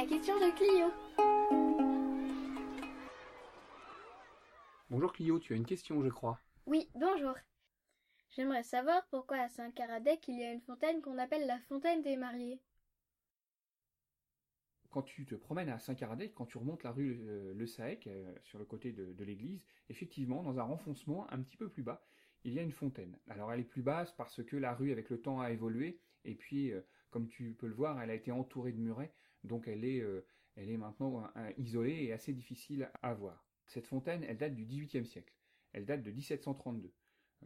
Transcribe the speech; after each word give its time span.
La 0.00 0.06
question 0.06 0.34
de 0.36 0.50
Clio. 0.56 0.88
Bonjour 4.88 5.12
Clio, 5.12 5.38
tu 5.38 5.52
as 5.52 5.56
une 5.56 5.66
question, 5.66 6.02
je 6.02 6.08
crois. 6.08 6.40
Oui, 6.64 6.88
bonjour. 6.94 7.34
J'aimerais 8.30 8.62
savoir 8.62 9.06
pourquoi 9.10 9.36
à 9.36 9.50
Saint-Caradec 9.50 10.26
il 10.28 10.40
y 10.40 10.44
a 10.44 10.54
une 10.54 10.62
fontaine 10.62 11.02
qu'on 11.02 11.18
appelle 11.18 11.46
la 11.46 11.58
fontaine 11.68 12.00
des 12.00 12.16
mariés. 12.16 12.62
Quand 14.88 15.02
tu 15.02 15.26
te 15.26 15.34
promènes 15.34 15.68
à 15.68 15.78
Saint-Caradec, 15.78 16.32
quand 16.32 16.46
tu 16.46 16.56
remontes 16.56 16.82
la 16.82 16.92
rue 16.92 17.20
euh, 17.28 17.52
Le 17.52 17.66
Saec, 17.66 18.06
euh, 18.06 18.34
sur 18.42 18.58
le 18.58 18.64
côté 18.64 18.92
de, 18.92 19.12
de 19.12 19.24
l'église, 19.24 19.62
effectivement, 19.90 20.42
dans 20.42 20.58
un 20.58 20.62
renfoncement 20.62 21.30
un 21.30 21.42
petit 21.42 21.58
peu 21.58 21.68
plus 21.68 21.82
bas, 21.82 22.02
il 22.44 22.54
y 22.54 22.58
a 22.58 22.62
une 22.62 22.72
fontaine. 22.72 23.18
Alors 23.28 23.52
elle 23.52 23.60
est 23.60 23.64
plus 23.64 23.82
basse 23.82 24.12
parce 24.12 24.42
que 24.42 24.56
la 24.56 24.72
rue 24.72 24.92
avec 24.92 25.10
le 25.10 25.20
temps 25.20 25.42
a 25.42 25.50
évolué, 25.50 26.00
et 26.24 26.36
puis 26.36 26.72
euh, 26.72 26.80
comme 27.10 27.28
tu 27.28 27.52
peux 27.52 27.66
le 27.66 27.74
voir, 27.74 28.00
elle 28.00 28.08
a 28.08 28.14
été 28.14 28.32
entourée 28.32 28.72
de 28.72 28.78
murets, 28.78 29.12
donc 29.44 29.68
elle 29.68 29.84
est, 29.84 30.02
est 30.56 30.76
maintenant 30.76 31.30
isolée 31.56 32.04
et 32.04 32.12
assez 32.12 32.32
difficile 32.32 32.90
à 33.02 33.14
voir. 33.14 33.46
Cette 33.66 33.86
fontaine, 33.86 34.24
elle 34.24 34.38
date 34.38 34.54
du 34.54 34.64
XVIIIe 34.64 35.06
siècle. 35.06 35.34
Elle 35.72 35.86
date 35.86 36.02
de 36.02 36.10
1732. 36.10 36.92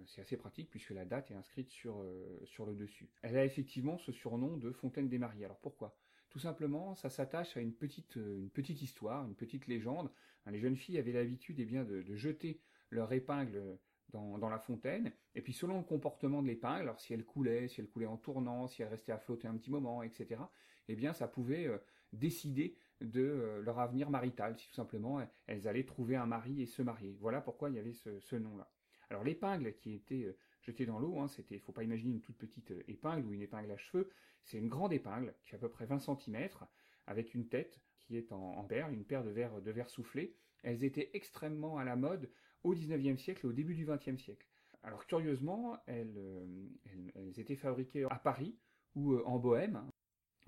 C'est 0.06 0.22
assez 0.22 0.36
pratique 0.36 0.70
puisque 0.70 0.90
la 0.90 1.04
date 1.04 1.30
est 1.30 1.34
inscrite 1.34 1.70
sur, 1.70 2.04
sur 2.44 2.66
le 2.66 2.74
dessus. 2.74 3.10
Elle 3.22 3.36
a 3.36 3.44
effectivement 3.44 3.98
ce 3.98 4.10
surnom 4.10 4.56
de 4.56 4.72
fontaine 4.72 5.08
des 5.08 5.18
mariés. 5.18 5.44
Alors 5.44 5.60
pourquoi? 5.60 5.96
Tout 6.34 6.40
simplement, 6.40 6.96
ça 6.96 7.10
s'attache 7.10 7.56
à 7.56 7.60
une 7.60 7.72
petite, 7.72 8.16
euh, 8.16 8.50
histoire, 8.56 9.24
une 9.24 9.36
petite 9.36 9.68
légende. 9.68 10.10
Hein, 10.44 10.50
les 10.50 10.58
jeunes 10.58 10.74
filles 10.74 10.98
avaient 10.98 11.12
l'habitude 11.12 11.60
eh 11.60 11.64
de, 11.64 12.02
jeter 12.16 12.60
leur 12.90 13.12
épingle 13.12 13.78
dans, 14.12 14.48
la 14.48 14.58
fontaine, 14.58 15.12
et 15.34 15.42
puis 15.42 15.52
selon 15.52 15.78
le 15.78 15.84
comportement 15.84 16.40
de 16.40 16.46
l'épingle, 16.46 16.82
alors 16.82 17.00
si 17.00 17.12
elle 17.12 17.24
coulait, 17.24 17.66
si 17.66 17.80
elle 17.80 17.88
coulait 17.88 18.06
en 18.06 18.16
tournant, 18.16 18.68
si 18.68 18.82
elle 18.82 18.88
restait 18.88 19.12
à 19.12 19.18
flotter 19.18 19.48
un 19.48 19.56
petit 19.56 19.70
moment, 19.70 20.02
etc., 20.02 20.40
eh 20.88 20.94
bien 20.94 21.12
ça 21.12 21.26
pouvait 21.26 21.66
euh, 21.66 21.78
décider 22.12 22.76
de 23.00 23.22
euh, 23.22 23.62
leur 23.62 23.80
avenir 23.80 24.10
marital, 24.10 24.56
si 24.56 24.68
tout 24.68 24.74
simplement 24.74 25.20
elles 25.46 25.66
allaient 25.66 25.84
trouver 25.84 26.14
un 26.14 26.26
mari 26.26 26.62
et 26.62 26.66
se 26.66 26.82
marier. 26.82 27.16
Voilà 27.20 27.40
pourquoi 27.40 27.70
il 27.70 27.76
y 27.76 27.78
avait 27.80 27.92
ce, 27.92 28.36
nom-là. 28.36 28.70
Alors 29.10 29.24
l'épingle 29.24 29.74
qui 29.74 29.94
était 29.94 30.32
jetée 30.60 30.86
dans 30.86 30.98
l'eau, 31.00 31.18
hein, 31.18 31.26
c'était, 31.26 31.58
faut 31.58 31.72
pas 31.72 31.82
imaginer 31.82 32.12
une 32.12 32.20
toute 32.20 32.38
petite 32.38 32.72
épingle 32.86 33.26
ou 33.26 33.32
une 33.32 33.42
épingle 33.42 33.72
à 33.72 33.76
cheveux, 33.76 34.10
c'est 34.44 34.58
une 34.58 34.68
grande 34.68 34.92
épingle 34.92 35.34
qui 35.40 35.48
fait 35.48 35.56
à 35.56 35.58
peu 35.58 35.68
près 35.68 35.86
20 35.86 35.98
cm, 35.98 36.48
avec 37.06 37.34
une 37.34 37.48
tête 37.48 37.80
qui 37.98 38.16
est 38.16 38.32
en, 38.32 38.38
en 38.38 38.68
une 38.90 39.04
paire 39.04 39.24
de 39.24 39.30
verres, 39.30 39.60
de 39.60 39.70
verres 39.70 39.90
soufflés. 39.90 40.36
Elles 40.62 40.84
étaient 40.84 41.10
extrêmement 41.14 41.78
à 41.78 41.84
la 41.84 41.96
mode 41.96 42.30
au 42.64 42.74
19e 42.74 43.18
siècle 43.18 43.46
et 43.46 43.48
au 43.48 43.52
début 43.52 43.74
du 43.74 43.86
20e 43.86 44.18
siècle. 44.18 44.46
Alors 44.82 45.06
curieusement, 45.06 45.78
elles, 45.86 46.14
euh, 46.18 46.68
elles, 47.14 47.38
étaient 47.38 47.56
fabriquées 47.56 48.04
à 48.10 48.16
Paris 48.16 48.56
ou 48.94 49.14
euh, 49.14 49.22
en 49.26 49.38
Bohème. 49.38 49.82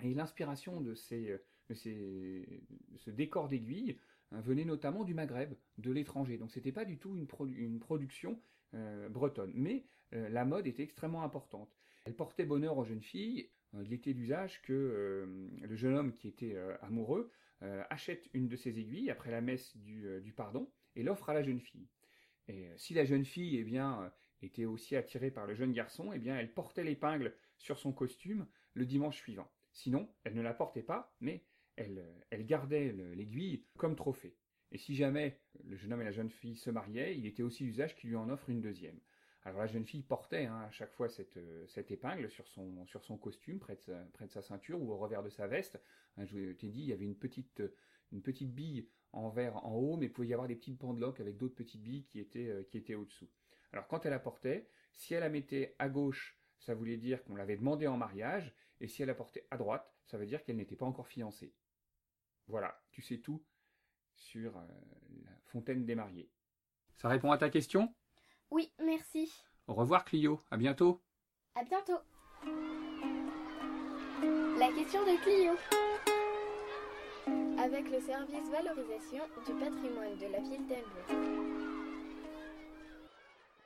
Et 0.03 0.13
l'inspiration 0.13 0.81
de, 0.81 0.95
ces, 0.95 1.39
de, 1.69 1.75
ces, 1.75 2.63
ce 2.97 3.11
décor 3.11 3.49
d'aiguille 3.49 3.99
hein, 4.33 4.41
venait 4.41 4.67
notamment 4.67 5.05
du 5.05 5.15
Maghreb, 5.15 5.55
de 5.79 5.91
l'étranger. 5.91 6.37
Donc 6.37 6.51
c'était 6.51 6.73
pas 6.73 6.85
du 6.85 6.99
tout 6.99 7.17
une, 7.17 7.27
une 7.57 7.79
production 7.79 8.39
euh, 8.75 9.09
bretonne. 9.09 9.53
Mais 9.55 9.87
la 10.13 10.45
mode 10.45 10.67
était 10.67 10.83
extrêmement 10.85 11.23
importante. 11.23 11.77
Elle 12.05 12.15
portait 12.15 12.45
bonheur 12.45 12.79
aux 12.79 12.85
jeunes 12.85 13.03
filles 13.03 13.51
euh, 13.75 13.83
il 13.85 13.93
était 13.93 14.15
d'usage 14.15 14.63
que 14.63 14.73
euh, 14.73 15.27
le 15.63 15.77
jeune 15.77 15.95
homme 15.95 16.13
qui 16.13 16.29
était 16.29 16.55
euh, 16.55 16.77
amoureux 16.83 17.31
achète 17.89 18.29
une 18.35 18.49
de 18.49 18.55
ses 18.57 18.79
aiguilles 18.79 19.11
après 19.11 19.31
la 19.31 19.41
messe 19.41 19.75
du, 19.79 20.35
pardon 20.37 20.71
et 20.95 21.03
l'offre 21.03 21.31
à 21.31 21.35
la 21.35 21.43
jeune 21.43 21.59
fille. 21.59 21.89
Et 22.49 22.69
si 22.77 22.95
la 22.95 23.05
jeune 23.05 23.25
fille, 23.25 23.57
eh 23.59 23.65
bien, 23.65 24.13
était 24.43 24.65
aussi 24.65 24.97
attirée 24.97 25.31
par 25.31 25.47
le 25.47 25.55
jeune 25.55 25.73
garçon, 25.73 26.13
eh 26.13 26.19
bien, 26.19 26.39
elle 26.39 26.53
portait 26.53 26.85
l'épingle 26.85 27.35
sur 27.59 27.79
son 27.79 27.93
costume 27.93 28.47
le 28.75 28.85
dimanche 28.85 29.17
suivant. 29.17 29.51
Sinon, 29.73 30.09
elle 30.25 30.35
ne 30.35 30.43
la 30.43 30.55
portait 30.55 30.83
pas, 30.83 31.15
mais 31.21 31.45
elle, 31.77 32.05
elle 32.31 32.47
gardait 32.47 32.93
l'aiguille 32.93 33.65
comme 33.77 33.97
trophée. 33.97 34.37
Et 34.73 34.79
si 34.79 34.95
jamais 34.95 35.41
le 35.65 35.77
jeune 35.77 35.93
homme 35.93 36.03
et 36.03 36.07
la 36.07 36.13
jeune 36.13 36.31
fille 36.31 36.57
se 36.57 36.71
mariaient, 36.71 37.17
il 37.17 37.27
était 37.27 37.43
aussi 37.43 37.65
d'usage 37.65 37.95
qu'il 37.95 38.11
lui 38.11 38.17
en 38.17 38.29
offre 38.29 38.51
une 38.51 38.61
deuxième. 38.61 38.99
Alors 39.47 39.61
la 39.61 39.69
jeune 39.69 39.87
fille 39.87 40.03
portait 40.03 40.47
hein, 40.47 40.63
à 40.63 40.71
chaque 40.73 40.93
fois 40.93 41.09
cette, 41.09 41.37
euh, 41.37 41.65
cette 41.69 41.93
épingle 41.93 42.29
sur 42.29 42.49
son, 42.49 42.85
sur 42.87 43.05
son 43.05 43.17
costume, 43.17 43.61
près 43.61 43.77
de, 43.77 43.81
sa, 43.81 43.95
près 44.13 44.27
de 44.27 44.33
sa 44.33 44.43
ceinture 44.43 44.83
ou 44.83 44.91
au 44.91 44.97
revers 44.97 45.23
de 45.23 45.29
sa 45.29 45.47
veste. 45.47 45.81
Hein, 46.17 46.25
je 46.25 46.51
t'ai 46.51 46.69
dit, 46.69 46.81
il 46.81 46.89
y 46.89 46.93
avait 46.93 47.05
une 47.05 47.15
petite, 47.17 47.63
une 48.11 48.23
petite 48.23 48.53
bille 48.53 48.89
en 49.13 49.29
verre 49.29 49.65
en 49.65 49.77
haut, 49.77 49.97
mais 49.99 50.07
il 50.07 50.13
pouvait 50.13 50.27
y 50.27 50.33
avoir 50.33 50.49
des 50.49 50.57
petites 50.57 50.81
pendeloques 50.81 51.21
avec 51.21 51.37
d'autres 51.37 51.55
petites 51.55 51.81
billes 51.81 52.07
qui 52.07 52.19
étaient, 52.19 52.49
euh, 52.49 52.65
qui 52.65 52.77
étaient 52.77 52.97
au-dessous. 52.97 53.31
Alors 53.73 53.87
quand 53.87 54.05
elle 54.05 54.11
la 54.11 54.19
portait, 54.19 54.69
si 54.91 55.15
elle 55.15 55.21
la 55.21 55.29
mettait 55.29 55.77
à 55.79 55.89
gauche, 55.89 56.37
ça 56.59 56.75
voulait 56.75 56.97
dire 56.97 57.23
qu'on 57.23 57.37
l'avait 57.37 57.57
demandé 57.57 57.87
en 57.87 57.97
mariage, 57.97 58.53
et 58.81 58.89
si 58.89 59.03
elle 59.03 59.09
la 59.09 59.15
portait 59.15 59.47
à 59.53 59.59
droite, 59.59 59.95
ça 60.07 60.19
veut 60.19 60.27
dire 60.27 60.43
qu'elle 60.43 60.57
n'était 60.57 60.75
pas 60.75 60.87
encore 60.87 61.07
fiancée. 61.07 61.55
Voilà, 62.49 62.83
tu 62.91 63.01
sais 63.01 63.19
tout 63.19 63.45
sur 64.17 64.57
euh, 64.57 64.67
la 65.23 65.31
fontaine 65.45 65.87
des 65.87 65.95
mariés. 65.95 66.33
Ça 66.97 67.09
répond 67.09 67.31
à 67.31 67.39
ta 67.39 67.49
question? 67.49 67.95
Oui, 68.51 68.71
merci. 68.85 69.33
Au 69.67 69.75
revoir 69.75 70.05
Clio, 70.05 70.41
à 70.51 70.57
bientôt. 70.57 71.01
À 71.55 71.65
bientôt. 71.65 71.99
La 74.59 74.69
question 74.73 75.01
de 75.03 75.17
Clio. 75.23 75.53
Avec 77.59 77.91
le 77.91 78.01
service 78.01 78.51
valorisation 78.51 79.25
du 79.47 79.53
patrimoine 79.55 80.17
de 80.19 80.27
la 80.33 80.41
ville 80.41 80.67
d'Elbeuf. 80.67 81.76